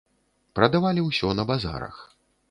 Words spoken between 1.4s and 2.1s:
базарах.